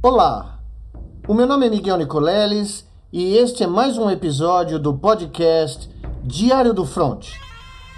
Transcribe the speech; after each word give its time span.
Olá, 0.00 0.60
o 1.26 1.34
meu 1.34 1.44
nome 1.44 1.66
é 1.66 1.70
Miguel 1.70 1.96
Nicoleles 1.96 2.86
e 3.12 3.34
este 3.36 3.64
é 3.64 3.66
mais 3.66 3.98
um 3.98 4.08
episódio 4.08 4.78
do 4.78 4.94
podcast 4.94 5.90
Diário 6.22 6.72
do 6.72 6.86
Front, 6.86 7.30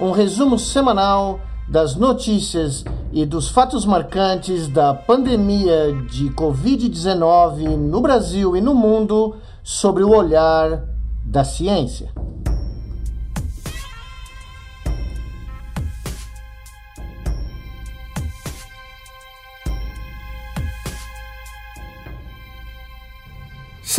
um 0.00 0.10
resumo 0.10 0.58
semanal 0.58 1.38
das 1.68 1.96
notícias 1.96 2.86
e 3.12 3.26
dos 3.26 3.50
fatos 3.50 3.84
marcantes 3.84 4.66
da 4.66 4.94
pandemia 4.94 5.92
de 6.10 6.30
Covid-19 6.30 7.76
no 7.76 8.00
Brasil 8.00 8.56
e 8.56 8.62
no 8.62 8.74
mundo 8.74 9.36
sobre 9.62 10.02
o 10.02 10.08
olhar 10.08 10.82
da 11.22 11.44
ciência. 11.44 12.10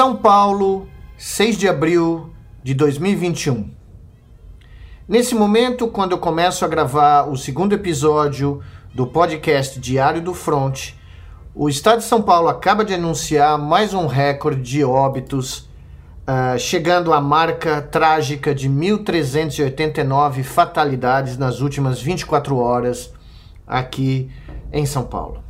São 0.02 0.16
Paulo, 0.16 0.88
6 1.16 1.58
de 1.60 1.70
abril 1.70 2.34
de 2.64 2.74
2021. 2.74 3.70
Nesse 5.08 5.36
momento, 5.36 5.88
quando 5.88 6.14
eu 6.14 6.18
começo 6.18 6.66
a 6.66 6.68
gravar 6.68 7.30
o 7.30 7.38
segundo 7.38 7.74
episódio 7.74 8.62
do 8.96 9.06
podcast 9.06 9.80
Diário 9.80 10.20
do 10.20 10.34
Front, 10.34 10.94
o 11.54 11.70
Estado 11.70 12.00
de 12.00 12.06
São 12.06 12.20
Paulo 12.20 12.48
acaba 12.48 12.84
de 12.84 12.96
anunciar 12.96 13.60
mais 13.60 13.94
um 13.94 14.08
recorde 14.08 14.64
de 14.64 14.84
óbitos, 14.84 15.70
uh, 16.28 16.58
chegando 16.58 17.14
à 17.14 17.22
marca 17.22 17.80
trágica 17.80 18.56
de 18.56 18.68
1.389 18.68 20.42
fatalidades 20.42 21.38
nas 21.38 21.62
últimas 21.62 22.02
24 22.02 22.58
horas 22.58 23.14
aqui 23.68 24.32
em 24.74 24.84
São 24.84 25.04
Paulo. 25.04 25.44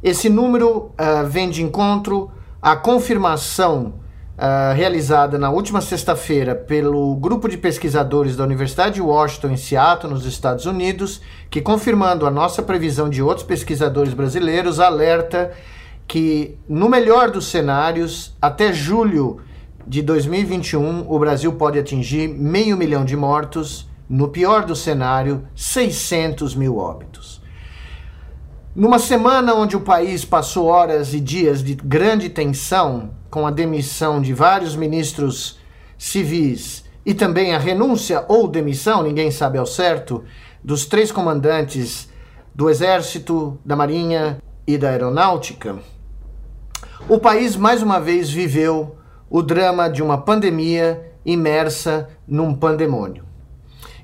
Esse 0.00 0.28
número 0.28 0.92
uh, 0.92 1.26
vem 1.26 1.50
de 1.50 1.60
encontro 1.60 2.30
a 2.64 2.74
confirmação 2.74 3.96
uh, 4.38 4.74
realizada 4.74 5.38
na 5.38 5.50
última 5.50 5.82
sexta-feira 5.82 6.54
pelo 6.54 7.14
grupo 7.16 7.46
de 7.46 7.58
pesquisadores 7.58 8.36
da 8.36 8.44
Universidade 8.44 8.94
de 8.94 9.02
Washington, 9.02 9.50
em 9.50 9.56
Seattle, 9.58 10.10
nos 10.10 10.24
Estados 10.24 10.64
Unidos, 10.64 11.20
que, 11.50 11.60
confirmando 11.60 12.26
a 12.26 12.30
nossa 12.30 12.62
previsão 12.62 13.10
de 13.10 13.22
outros 13.22 13.46
pesquisadores 13.46 14.14
brasileiros, 14.14 14.80
alerta 14.80 15.52
que, 16.08 16.56
no 16.66 16.88
melhor 16.88 17.30
dos 17.30 17.48
cenários, 17.48 18.34
até 18.40 18.72
julho 18.72 19.42
de 19.86 20.00
2021, 20.00 21.04
o 21.06 21.18
Brasil 21.18 21.52
pode 21.52 21.78
atingir 21.78 22.28
meio 22.28 22.78
milhão 22.78 23.04
de 23.04 23.14
mortos, 23.14 23.86
no 24.08 24.28
pior 24.28 24.64
do 24.64 24.74
cenário, 24.74 25.46
600 25.54 26.54
mil 26.54 26.78
óbitos. 26.78 27.43
Numa 28.74 28.98
semana 28.98 29.54
onde 29.54 29.76
o 29.76 29.80
país 29.80 30.24
passou 30.24 30.66
horas 30.66 31.14
e 31.14 31.20
dias 31.20 31.62
de 31.62 31.76
grande 31.76 32.28
tensão, 32.28 33.10
com 33.30 33.46
a 33.46 33.50
demissão 33.52 34.20
de 34.20 34.34
vários 34.34 34.74
ministros 34.74 35.60
civis 35.96 36.84
e 37.06 37.14
também 37.14 37.54
a 37.54 37.58
renúncia 37.58 38.24
ou 38.26 38.48
demissão, 38.48 39.04
ninguém 39.04 39.30
sabe 39.30 39.58
ao 39.58 39.66
certo, 39.66 40.24
dos 40.62 40.86
três 40.86 41.12
comandantes 41.12 42.08
do 42.52 42.68
Exército, 42.68 43.56
da 43.64 43.76
Marinha 43.76 44.42
e 44.66 44.76
da 44.76 44.90
Aeronáutica, 44.90 45.78
o 47.08 47.20
país 47.20 47.54
mais 47.54 47.80
uma 47.80 48.00
vez 48.00 48.28
viveu 48.28 48.96
o 49.30 49.40
drama 49.40 49.88
de 49.88 50.02
uma 50.02 50.18
pandemia 50.18 51.12
imersa 51.24 52.08
num 52.26 52.52
pandemônio. 52.52 53.22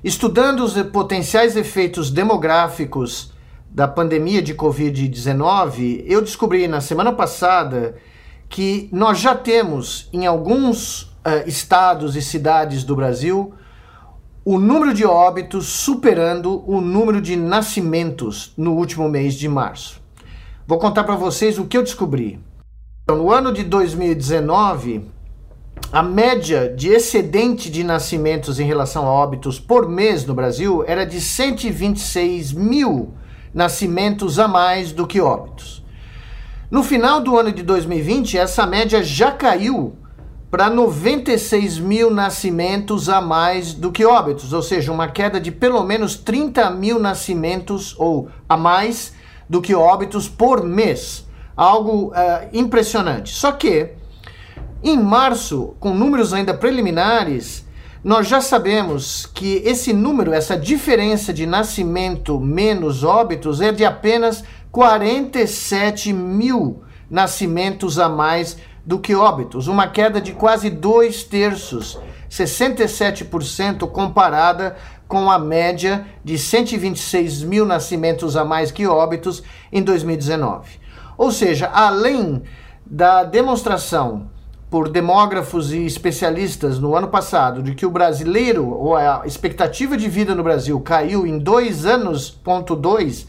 Estudando 0.01 0.63
os 0.63 0.81
potenciais 0.83 1.57
efeitos 1.57 2.09
demográficos 2.09 3.33
da 3.71 3.87
pandemia 3.87 4.41
de 4.41 4.53
Covid-19, 4.53 6.03
eu 6.05 6.21
descobri 6.21 6.67
na 6.67 6.81
semana 6.81 7.13
passada 7.13 7.95
que 8.49 8.89
nós 8.91 9.17
já 9.17 9.33
temos 9.33 10.09
em 10.11 10.27
alguns 10.27 11.03
uh, 11.03 11.47
estados 11.47 12.17
e 12.17 12.21
cidades 12.21 12.83
do 12.83 12.97
Brasil 12.97 13.53
o 14.43 14.59
número 14.59 14.93
de 14.93 15.05
óbitos 15.05 15.67
superando 15.67 16.63
o 16.69 16.81
número 16.81 17.21
de 17.21 17.37
nascimentos 17.37 18.51
no 18.57 18.73
último 18.73 19.07
mês 19.07 19.35
de 19.35 19.47
março. 19.47 20.01
Vou 20.67 20.77
contar 20.77 21.05
para 21.05 21.15
vocês 21.15 21.57
o 21.57 21.65
que 21.65 21.77
eu 21.77 21.83
descobri. 21.83 22.39
Então, 23.03 23.17
no 23.17 23.31
ano 23.31 23.53
de 23.53 23.63
2019, 23.63 25.05
a 25.93 26.03
média 26.03 26.73
de 26.75 26.89
excedente 26.89 27.69
de 27.69 27.83
nascimentos 27.83 28.59
em 28.59 28.65
relação 28.65 29.05
a 29.05 29.11
óbitos 29.11 29.59
por 29.59 29.87
mês 29.87 30.25
no 30.25 30.33
Brasil 30.33 30.83
era 30.85 31.05
de 31.05 31.21
126 31.21 32.51
mil 32.51 33.13
nascimentos 33.53 34.39
a 34.39 34.47
mais 34.47 34.91
do 34.91 35.05
que 35.05 35.19
óbitos. 35.19 35.83
No 36.69 36.83
final 36.83 37.19
do 37.19 37.37
ano 37.37 37.51
de 37.51 37.63
2020, 37.63 38.37
essa 38.37 38.65
média 38.65 39.03
já 39.03 39.31
caiu 39.31 39.97
para 40.49 40.69
96 40.69 41.79
mil 41.79 42.11
nascimentos 42.11 43.07
a 43.07 43.21
mais 43.21 43.73
do 43.73 43.89
que 43.89 44.05
óbitos, 44.05 44.51
ou 44.51 44.61
seja, 44.61 44.91
uma 44.91 45.07
queda 45.07 45.39
de 45.39 45.49
pelo 45.49 45.81
menos 45.83 46.15
30 46.15 46.69
mil 46.71 46.99
nascimentos 46.99 47.95
ou 47.97 48.29
a 48.47 48.57
mais 48.57 49.13
do 49.49 49.61
que 49.61 49.73
óbitos 49.73 50.27
por 50.27 50.63
mês. 50.63 51.25
Algo 51.55 52.07
uh, 52.07 52.49
impressionante. 52.51 53.33
Só 53.33 53.51
que, 53.51 53.91
em 54.83 54.97
março, 54.97 55.75
com 55.79 55.93
números 55.93 56.33
ainda 56.33 56.53
preliminares, 56.53 57.65
nós 58.03 58.27
já 58.27 58.41
sabemos 58.41 59.27
que 59.27 59.61
esse 59.63 59.93
número, 59.93 60.33
essa 60.33 60.57
diferença 60.57 61.31
de 61.31 61.45
nascimento 61.45 62.39
menos 62.39 63.03
óbitos, 63.03 63.61
é 63.61 63.71
de 63.71 63.85
apenas 63.85 64.43
47 64.71 66.11
mil 66.11 66.81
nascimentos 67.09 67.99
a 67.99 68.09
mais 68.09 68.57
do 68.83 68.97
que 68.97 69.13
óbitos, 69.13 69.67
uma 69.67 69.87
queda 69.87 70.19
de 70.19 70.31
quase 70.31 70.69
dois 70.69 71.23
terços, 71.23 71.99
67% 72.29 73.87
comparada 73.91 74.75
com 75.07 75.29
a 75.29 75.37
média 75.37 76.05
de 76.23 76.39
126 76.39 77.43
mil 77.43 77.65
nascimentos 77.65 78.35
a 78.35 78.43
mais 78.43 78.71
que 78.71 78.87
óbitos 78.87 79.43
em 79.71 79.83
2019. 79.83 80.79
Ou 81.17 81.31
seja, 81.31 81.69
além 81.71 82.41
da 82.83 83.23
demonstração 83.23 84.31
por 84.71 84.87
demógrafos 84.87 85.73
e 85.73 85.85
especialistas 85.85 86.79
no 86.79 86.95
ano 86.95 87.09
passado 87.09 87.61
de 87.61 87.75
que 87.75 87.85
o 87.85 87.91
brasileiro, 87.91 88.69
ou 88.69 88.95
a 88.95 89.23
expectativa 89.25 89.97
de 89.97 90.07
vida 90.07 90.33
no 90.33 90.41
Brasil 90.41 90.79
caiu 90.79 91.27
em 91.27 91.37
dois 91.37 91.85
anos, 91.85 92.29
ponto 92.29 92.73
dois, 92.73 93.27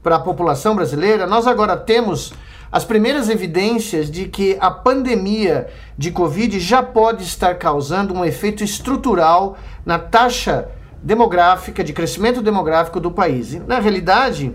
para 0.00 0.14
a 0.14 0.20
população 0.20 0.76
brasileira, 0.76 1.26
nós 1.26 1.48
agora 1.48 1.76
temos 1.76 2.32
as 2.70 2.84
primeiras 2.84 3.28
evidências 3.28 4.08
de 4.08 4.26
que 4.26 4.56
a 4.60 4.70
pandemia 4.70 5.66
de 5.98 6.12
Covid 6.12 6.60
já 6.60 6.80
pode 6.80 7.24
estar 7.24 7.56
causando 7.56 8.14
um 8.14 8.24
efeito 8.24 8.62
estrutural 8.62 9.58
na 9.84 9.98
taxa 9.98 10.68
demográfica, 11.02 11.82
de 11.82 11.92
crescimento 11.92 12.40
demográfico 12.40 13.00
do 13.00 13.10
país. 13.10 13.52
E, 13.52 13.58
na 13.58 13.80
realidade, 13.80 14.54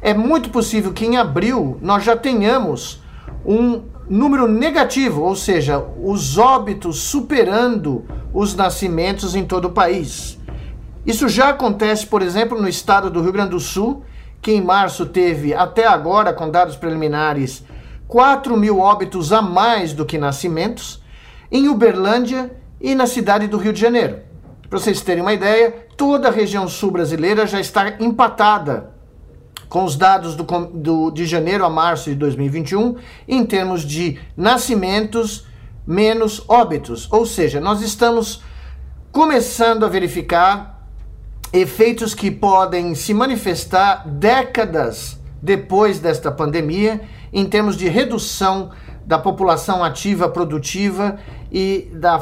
é 0.00 0.14
muito 0.14 0.48
possível 0.50 0.92
que 0.92 1.04
em 1.04 1.16
abril 1.16 1.76
nós 1.82 2.04
já 2.04 2.16
tenhamos 2.16 3.02
um 3.44 3.82
número 4.08 4.46
negativo, 4.46 5.22
ou 5.22 5.36
seja, 5.36 5.84
os 6.02 6.38
óbitos 6.38 6.98
superando 6.98 8.04
os 8.32 8.54
nascimentos 8.54 9.34
em 9.34 9.44
todo 9.44 9.66
o 9.66 9.72
país. 9.72 10.38
Isso 11.04 11.28
já 11.28 11.48
acontece, 11.48 12.06
por 12.06 12.22
exemplo, 12.22 12.60
no 12.60 12.68
estado 12.68 13.10
do 13.10 13.20
Rio 13.20 13.32
Grande 13.32 13.50
do 13.50 13.60
Sul, 13.60 14.04
que 14.40 14.52
em 14.52 14.60
março 14.60 15.06
teve, 15.06 15.54
até 15.54 15.86
agora, 15.86 16.32
com 16.32 16.50
dados 16.50 16.76
preliminares, 16.76 17.64
4 18.08 18.56
mil 18.56 18.78
óbitos 18.78 19.32
a 19.32 19.40
mais 19.40 19.92
do 19.92 20.04
que 20.04 20.18
nascimentos, 20.18 21.02
em 21.50 21.68
Uberlândia 21.68 22.50
e 22.80 22.94
na 22.94 23.06
cidade 23.06 23.46
do 23.46 23.56
Rio 23.56 23.72
de 23.72 23.80
Janeiro. 23.80 24.20
Para 24.68 24.78
vocês 24.78 25.00
terem 25.00 25.22
uma 25.22 25.32
ideia, 25.32 25.86
toda 25.96 26.28
a 26.28 26.32
região 26.32 26.66
sul 26.66 26.90
brasileira 26.90 27.46
já 27.46 27.60
está 27.60 27.94
empatada 28.00 28.92
com 29.72 29.84
os 29.84 29.96
dados 29.96 30.36
do, 30.36 30.44
do, 30.44 31.10
de 31.10 31.24
janeiro 31.24 31.64
a 31.64 31.70
março 31.70 32.10
de 32.10 32.16
2021 32.16 32.96
em 33.26 33.42
termos 33.46 33.86
de 33.86 34.20
nascimentos 34.36 35.46
menos 35.86 36.44
óbitos. 36.46 37.10
Ou 37.10 37.24
seja, 37.24 37.58
nós 37.58 37.80
estamos 37.80 38.42
começando 39.10 39.86
a 39.86 39.88
verificar 39.88 40.86
efeitos 41.54 42.14
que 42.14 42.30
podem 42.30 42.94
se 42.94 43.14
manifestar 43.14 44.06
décadas 44.06 45.18
depois 45.40 45.98
desta 45.98 46.30
pandemia 46.30 47.00
em 47.32 47.46
termos 47.46 47.74
de 47.74 47.88
redução 47.88 48.72
da 49.06 49.18
população 49.18 49.82
ativa 49.82 50.28
produtiva 50.28 51.16
e 51.50 51.88
da 51.94 52.20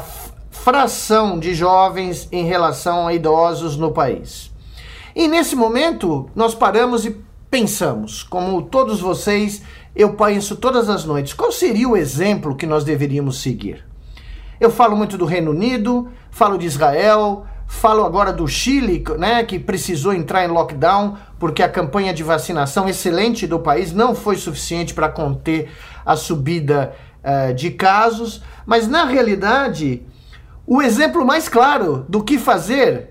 fração 0.49 1.37
de 1.37 1.53
jovens 1.53 2.29
em 2.31 2.45
relação 2.45 3.09
a 3.09 3.13
idosos 3.13 3.75
no 3.75 3.91
país. 3.91 4.49
E 5.13 5.27
nesse 5.27 5.53
momento, 5.53 6.29
nós 6.33 6.55
paramos 6.55 7.05
e 7.05 7.29
pensamos, 7.51 8.23
como 8.23 8.63
todos 8.63 8.99
vocês, 8.99 9.61
eu 9.95 10.13
penso 10.13 10.55
todas 10.55 10.89
as 10.89 11.05
noites, 11.05 11.33
qual 11.33 11.51
seria 11.51 11.87
o 11.87 11.95
exemplo 11.95 12.55
que 12.55 12.65
nós 12.65 12.83
deveríamos 12.83 13.41
seguir? 13.41 13.85
Eu 14.59 14.71
falo 14.71 14.95
muito 14.95 15.17
do 15.17 15.25
Reino 15.25 15.51
Unido, 15.51 16.09
falo 16.31 16.57
de 16.57 16.65
Israel, 16.65 17.45
Falo 17.71 18.03
agora 18.03 18.33
do 18.33 18.47
Chile, 18.47 19.03
né, 19.17 19.43
que 19.43 19.57
precisou 19.57 20.13
entrar 20.13 20.43
em 20.43 20.49
lockdown 20.49 21.15
porque 21.39 21.63
a 21.63 21.69
campanha 21.69 22.13
de 22.13 22.21
vacinação 22.21 22.87
excelente 22.87 23.47
do 23.47 23.57
país 23.57 23.93
não 23.93 24.13
foi 24.13 24.35
suficiente 24.35 24.93
para 24.93 25.07
conter 25.07 25.71
a 26.05 26.15
subida 26.17 26.93
uh, 27.23 27.53
de 27.55 27.71
casos. 27.71 28.43
Mas 28.65 28.87
na 28.89 29.05
realidade, 29.05 30.03
o 30.67 30.81
exemplo 30.81 31.25
mais 31.25 31.47
claro 31.47 32.05
do 32.09 32.21
que 32.21 32.37
fazer, 32.37 33.10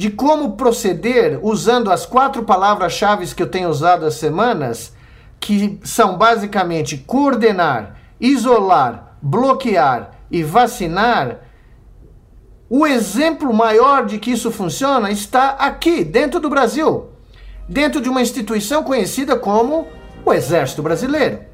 de 0.00 0.08
como 0.08 0.52
proceder 0.52 1.38
usando 1.42 1.90
as 1.90 2.06
quatro 2.06 2.42
palavras-chave 2.42 3.34
que 3.34 3.42
eu 3.42 3.46
tenho 3.46 3.68
usado 3.68 4.06
há 4.06 4.10
semanas, 4.10 4.94
que 5.38 5.78
são 5.84 6.16
basicamente 6.16 6.96
coordenar, 6.96 7.96
isolar, 8.18 9.18
bloquear 9.20 10.12
e 10.30 10.42
vacinar 10.42 11.40
o 12.66 12.86
exemplo 12.86 13.52
maior 13.52 14.06
de 14.06 14.18
que 14.18 14.30
isso 14.30 14.50
funciona 14.50 15.10
está 15.10 15.50
aqui, 15.50 16.02
dentro 16.02 16.40
do 16.40 16.48
Brasil, 16.48 17.10
dentro 17.68 18.00
de 18.00 18.08
uma 18.08 18.22
instituição 18.22 18.82
conhecida 18.82 19.36
como 19.36 19.86
o 20.24 20.32
Exército 20.32 20.82
Brasileiro. 20.82 21.49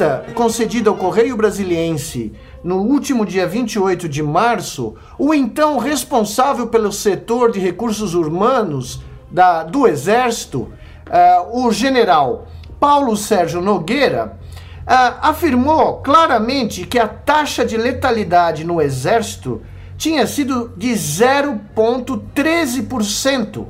Entrevista 0.00 0.24
concedida 0.34 0.88
ao 0.88 0.96
Correio 0.96 1.36
Brasiliense 1.36 2.32
no 2.64 2.76
último 2.76 3.26
dia 3.26 3.46
28 3.46 4.08
de 4.08 4.22
março, 4.22 4.94
o 5.18 5.34
então 5.34 5.76
responsável 5.78 6.68
pelo 6.68 6.90
setor 6.90 7.52
de 7.52 7.60
recursos 7.60 8.14
humanos 8.14 9.02
da, 9.30 9.62
do 9.62 9.86
Exército, 9.86 10.62
uh, 10.62 11.66
o 11.66 11.70
general 11.70 12.48
Paulo 12.78 13.14
Sérgio 13.16 13.60
Nogueira, 13.60 14.38
uh, 14.82 14.86
afirmou 15.20 15.98
claramente 15.98 16.86
que 16.86 16.98
a 16.98 17.06
taxa 17.06 17.62
de 17.64 17.76
letalidade 17.76 18.64
no 18.64 18.80
Exército 18.80 19.60
tinha 19.96 20.26
sido 20.26 20.72
de 20.76 20.90
0,13%, 20.92 23.66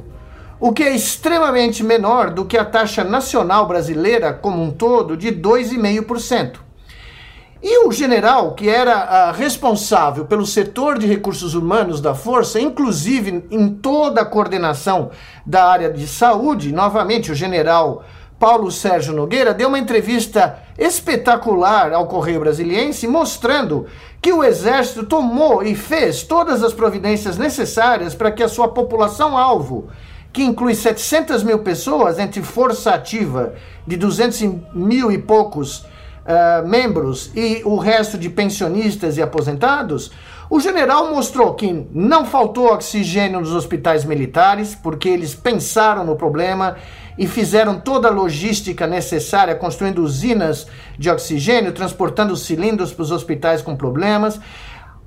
o 0.61 0.73
que 0.73 0.83
é 0.83 0.95
extremamente 0.95 1.83
menor 1.83 2.31
do 2.31 2.45
que 2.45 2.59
a 2.59 2.65
taxa 2.65 3.03
nacional 3.03 3.67
brasileira 3.67 4.35
como 4.35 4.63
um 4.63 4.71
todo 4.71 5.17
de 5.17 5.33
2,5%. 5.33 6.59
E 7.63 7.87
o 7.87 7.93
general, 7.93 8.55
que 8.55 8.69
era 8.69 9.31
uh, 9.31 9.37
responsável 9.37 10.25
pelo 10.25 10.47
setor 10.47 10.99
de 10.99 11.07
recursos 11.07 11.55
humanos 11.55 12.01
da 12.01 12.15
Força, 12.15 12.61
inclusive 12.61 13.45
em 13.51 13.69
toda 13.69 14.23
a 14.23 14.25
coordenação 14.25 15.11
da 15.45 15.65
área 15.65 15.91
de 15.91 16.07
saúde, 16.07 16.73
novamente 16.73 17.31
o 17.31 17.35
general 17.35 18.03
Paulo 18.39 18.71
Sérgio 18.71 19.13
Nogueira, 19.13 19.53
deu 19.53 19.69
uma 19.69 19.79
entrevista 19.79 20.59
espetacular 20.79 21.93
ao 21.93 22.07
Correio 22.07 22.41
Brasiliense, 22.41 23.07
mostrando 23.07 23.87
que 24.23 24.33
o 24.33 24.43
Exército 24.43 25.05
tomou 25.05 25.63
e 25.63 25.75
fez 25.75 26.23
todas 26.23 26.63
as 26.63 26.73
providências 26.73 27.37
necessárias 27.37 28.15
para 28.15 28.33
que 28.33 28.43
a 28.43 28.49
sua 28.49 28.69
população-alvo, 28.69 29.91
que 30.33 30.43
inclui 30.43 30.75
700 30.75 31.43
mil 31.43 31.61
pessoas 31.61 32.19
entre 32.19 32.43
força 32.43 32.93
ativa 32.93 33.55
de 33.87 33.97
200 33.97 34.41
mil 34.73 35.11
e 35.11 35.19
poucos 35.19 35.79
uh, 35.81 36.67
membros 36.67 37.31
e 37.35 37.63
o 37.65 37.77
resto 37.77 38.17
de 38.17 38.29
pensionistas 38.29 39.17
e 39.17 39.23
aposentados, 39.23 40.11
o 40.49 40.59
general 40.59 41.13
mostrou 41.15 41.55
que 41.55 41.87
não 41.93 42.25
faltou 42.25 42.73
oxigênio 42.73 43.41
nos 43.41 43.53
hospitais 43.53 44.05
militares, 44.05 44.75
porque 44.75 45.09
eles 45.09 45.33
pensaram 45.33 46.05
no 46.05 46.17
problema 46.17 46.77
e 47.17 47.27
fizeram 47.27 47.79
toda 47.79 48.09
a 48.09 48.11
logística 48.11 48.87
necessária, 48.87 49.55
construindo 49.55 50.03
usinas 50.03 50.67
de 50.99 51.09
oxigênio, 51.09 51.73
transportando 51.73 52.37
cilindros 52.37 52.93
para 52.93 53.03
os 53.03 53.13
hospitais 53.13 53.63
com 53.63 53.77
problemas. 53.77 54.41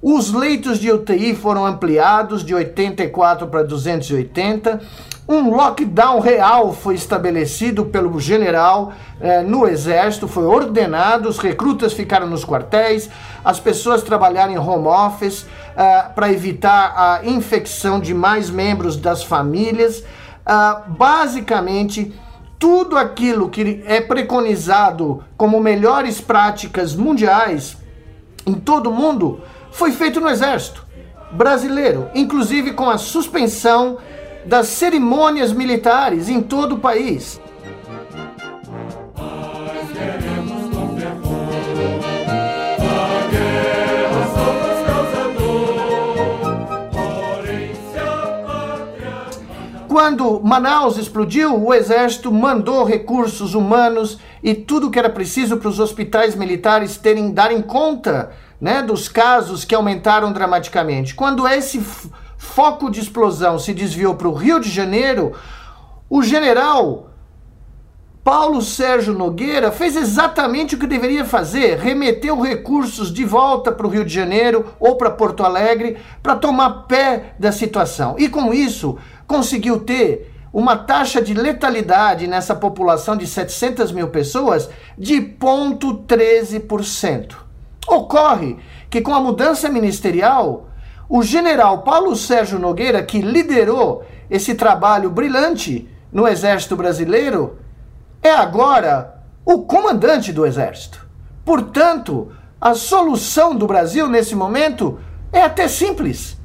Os 0.01 0.33
leitos 0.33 0.79
de 0.79 0.91
UTI 0.91 1.35
foram 1.35 1.65
ampliados 1.65 2.43
de 2.43 2.53
84 2.53 3.47
para 3.47 3.63
280 3.63 4.81
um 5.27 5.49
lockdown 5.49 6.19
real 6.19 6.73
foi 6.73 6.95
estabelecido 6.95 7.85
pelo 7.85 8.19
general 8.19 8.91
eh, 9.21 9.41
no 9.41 9.65
exército, 9.65 10.27
foi 10.27 10.43
ordenado, 10.43 11.29
os 11.29 11.39
recrutas 11.39 11.93
ficaram 11.93 12.27
nos 12.27 12.43
quartéis, 12.43 13.09
as 13.43 13.59
pessoas 13.59 14.03
trabalharam 14.03 14.51
em 14.51 14.57
home 14.57 14.87
office 14.87 15.45
eh, 15.77 16.05
para 16.13 16.31
evitar 16.31 16.93
a 16.95 17.25
infecção 17.25 17.99
de 17.99 18.13
mais 18.13 18.49
membros 18.49 18.97
das 18.97 19.23
famílias. 19.23 20.03
Ah, 20.45 20.83
basicamente, 20.87 22.13
tudo 22.59 22.97
aquilo 22.97 23.49
que 23.49 23.81
é 23.85 24.01
preconizado 24.01 25.23
como 25.37 25.59
melhores 25.59 26.19
práticas 26.19 26.95
mundiais 26.95 27.77
em 28.45 28.53
todo 28.53 28.89
o 28.89 28.93
mundo 28.93 29.41
foi 29.71 29.91
feito 29.91 30.19
no 30.19 30.29
exército 30.29 30.85
brasileiro, 31.31 32.09
inclusive 32.13 32.73
com 32.73 32.89
a 32.89 32.97
suspensão 32.97 33.97
das 34.45 34.67
cerimônias 34.67 35.51
militares 35.51 36.29
em 36.29 36.41
todo 36.41 36.75
o 36.75 36.79
país. 36.79 37.39
Quando 49.87 50.41
Manaus 50.43 50.97
explodiu, 50.97 51.55
o 51.63 51.73
exército 51.73 52.31
mandou 52.31 52.83
recursos 52.83 53.53
humanos 53.53 54.17
e 54.41 54.55
tudo 54.55 54.89
que 54.89 54.97
era 54.97 55.09
preciso 55.09 55.57
para 55.57 55.69
os 55.69 55.79
hospitais 55.79 56.35
militares 56.35 56.97
terem 56.97 57.31
darem 57.31 57.61
conta 57.61 58.31
né, 58.59 58.81
dos 58.81 59.07
casos 59.07 59.63
que 59.63 59.75
aumentaram 59.75 60.33
dramaticamente. 60.33 61.13
Quando 61.13 61.47
esse 61.47 61.79
foco 62.43 62.91
de 62.91 62.99
explosão 62.99 63.57
se 63.57 63.73
desviou 63.73 64.15
para 64.15 64.27
o 64.27 64.33
Rio 64.33 64.59
de 64.59 64.69
Janeiro, 64.69 65.31
o 66.09 66.21
general 66.21 67.09
Paulo 68.23 68.61
Sérgio 68.61 69.13
Nogueira 69.13 69.71
fez 69.71 69.95
exatamente 69.95 70.75
o 70.75 70.77
que 70.77 70.85
deveria 70.85 71.25
fazer: 71.25 71.79
remeteu 71.79 72.39
recursos 72.39 73.11
de 73.11 73.25
volta 73.25 73.71
para 73.71 73.87
o 73.87 73.89
Rio 73.89 74.05
de 74.05 74.13
Janeiro 74.13 74.67
ou 74.79 74.95
para 74.97 75.09
Porto 75.09 75.43
Alegre 75.43 75.97
para 76.21 76.35
tomar 76.35 76.83
pé 76.83 77.33
da 77.39 77.51
situação. 77.51 78.15
E 78.19 78.29
com 78.29 78.53
isso, 78.53 78.99
conseguiu 79.25 79.79
ter 79.79 80.31
uma 80.51 80.77
taxa 80.77 81.19
de 81.21 81.33
letalidade 81.33 82.27
nessa 82.27 82.53
população 82.53 83.17
de 83.17 83.25
700 83.25 83.91
mil 83.91 84.09
pessoas 84.09 84.69
de 84.97 85.19
0,13%. 85.19 87.35
Ocorre 87.87 88.57
que 88.89 89.01
com 89.01 89.13
a 89.13 89.19
mudança 89.19 89.69
ministerial, 89.69 90.69
o 91.15 91.21
general 91.21 91.83
Paulo 91.83 92.15
Sérgio 92.15 92.57
Nogueira, 92.57 93.03
que 93.03 93.21
liderou 93.21 94.03
esse 94.31 94.55
trabalho 94.55 95.11
brilhante 95.11 95.87
no 96.11 96.27
Exército 96.27 96.75
Brasileiro, 96.75 97.59
é 98.19 98.31
agora 98.31 99.21
o 99.45 99.59
comandante 99.61 100.33
do 100.33 100.43
Exército. 100.43 101.05
Portanto, 101.45 102.31
a 102.59 102.73
solução 102.73 103.55
do 103.55 103.67
Brasil 103.67 104.07
nesse 104.07 104.33
momento 104.33 104.99
é 105.31 105.43
até 105.43 105.67
simples. 105.67 106.35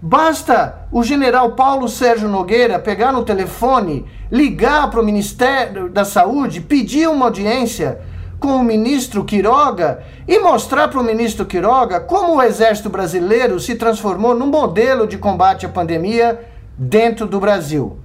Basta 0.00 0.86
o 0.90 1.02
general 1.02 1.52
Paulo 1.52 1.86
Sérgio 1.86 2.26
Nogueira 2.26 2.78
pegar 2.78 3.12
no 3.12 3.22
telefone, 3.22 4.06
ligar 4.32 4.88
para 4.88 5.02
o 5.02 5.04
Ministério 5.04 5.90
da 5.90 6.06
Saúde, 6.06 6.62
pedir 6.62 7.06
uma 7.06 7.26
audiência 7.26 8.00
com 8.38 8.56
o 8.56 8.64
ministro 8.64 9.24
Quiroga 9.24 10.02
e 10.26 10.38
mostrar 10.38 10.88
para 10.88 11.00
o 11.00 11.04
ministro 11.04 11.46
Quiroga 11.46 12.00
como 12.00 12.36
o 12.36 12.42
Exército 12.42 12.90
Brasileiro 12.90 13.58
se 13.58 13.74
transformou 13.74 14.34
num 14.34 14.46
modelo 14.46 15.06
de 15.06 15.18
combate 15.18 15.66
à 15.66 15.68
pandemia 15.68 16.40
dentro 16.76 17.26
do 17.26 17.40
Brasil. 17.40 17.98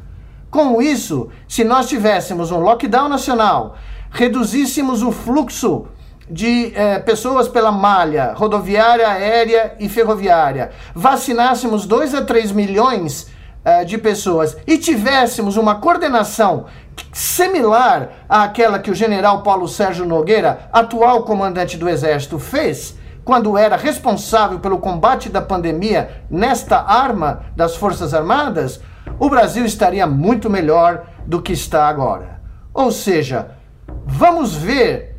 Com 0.50 0.82
isso, 0.82 1.30
se 1.48 1.64
nós 1.64 1.88
tivéssemos 1.88 2.52
um 2.52 2.60
lockdown 2.60 3.08
nacional, 3.08 3.78
reduzíssemos 4.10 5.02
o 5.02 5.12
fluxo 5.12 5.88
de 6.30 6.74
eh, 6.76 7.00
pessoas 7.00 7.48
pela 7.48 7.72
malha 7.72 8.34
rodoviária, 8.34 9.08
aérea 9.08 9.76
e 9.80 9.90
ferroviária, 9.90 10.72
vacinássemos 10.96 11.86
2 11.86 12.16
a 12.16 12.22
3 12.22 12.52
milhões 12.52 13.28
eh, 13.64 13.86
de 13.86 13.98
pessoas 13.98 14.58
e 14.66 14.78
tivéssemos 14.78 15.56
uma 15.56 15.76
coordenação 15.76 16.66
similar 17.14 18.10
àquela 18.28 18.80
que 18.80 18.92
o 18.92 18.96
general 18.96 19.44
Paulo 19.44 19.68
Sérgio 19.68 20.06
Nogueira, 20.06 20.70
atual 20.72 21.24
comandante 21.24 21.78
do 21.78 21.90
Exército, 21.90 22.40
fez 22.40 22.98
quando 23.24 23.58
era 23.58 23.76
responsável 23.76 24.60
pelo 24.60 24.80
combate 24.80 25.30
da 25.30 25.42
pandemia 25.42 26.24
nesta 26.30 26.82
arma 26.82 27.44
das 27.56 27.76
Forças 27.76 28.14
Armadas, 28.14 28.82
o 29.20 29.30
Brasil 29.30 29.66
estaria 29.66 30.08
muito 30.08 30.50
melhor 30.50 31.06
do 31.26 31.42
que 31.42 31.54
está 31.54 31.88
agora. 31.88 32.42
Ou 32.74 32.92
seja, 32.92 33.52
vamos 34.06 34.56
ver 34.56 35.18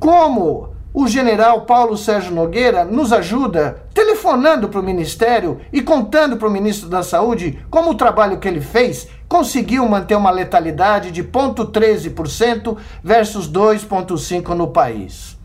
como 0.00 0.74
o 0.92 1.06
general 1.06 1.62
Paulo 1.62 1.96
Sérgio 1.96 2.34
Nogueira 2.34 2.84
nos 2.84 3.12
ajuda 3.12 3.84
telefonando 3.94 4.68
para 4.68 4.80
o 4.80 4.82
Ministério 4.82 5.60
e 5.72 5.82
contando 5.82 6.36
para 6.36 6.48
o 6.48 6.50
ministro 6.50 6.88
da 6.88 7.02
Saúde 7.02 7.64
como 7.70 7.90
o 7.90 7.94
trabalho 7.94 8.38
que 8.38 8.48
ele 8.48 8.60
fez 8.60 9.08
conseguiu 9.28 9.86
manter 9.86 10.16
uma 10.16 10.30
letalidade 10.30 11.10
de 11.10 11.22
0,13% 11.22 12.76
versus 13.02 13.50
2,5% 13.50 14.48
no 14.54 14.68
país. 14.68 15.36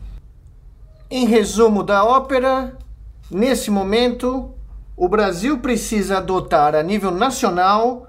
Em 1.10 1.26
resumo 1.26 1.82
da 1.82 2.04
ópera, 2.04 2.76
nesse 3.30 3.70
momento, 3.70 4.54
o 4.96 5.08
Brasil 5.08 5.58
precisa 5.58 6.18
adotar 6.18 6.74
a 6.74 6.82
nível 6.82 7.10
nacional 7.10 8.08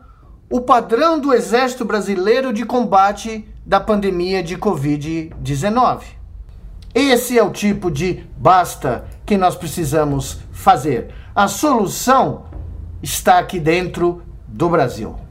o 0.49 0.61
padrão 0.61 1.19
do 1.19 1.33
Exército 1.33 1.83
Brasileiro 1.83 2.53
de 2.53 2.65
combate 2.65 3.47
da 3.65 3.79
pandemia 3.79 4.41
de 4.41 4.57
Covid-19. 4.57 6.01
Esse 6.93 7.37
é 7.37 7.43
o 7.43 7.51
tipo 7.51 7.91
de 7.91 8.23
basta 8.37 9.05
que 9.25 9.37
nós 9.37 9.55
precisamos 9.55 10.39
fazer. 10.51 11.09
A 11.33 11.47
solução 11.47 12.45
está 13.03 13.39
aqui 13.39 13.59
dentro 13.59 14.21
do 14.47 14.69
Brasil. 14.69 15.24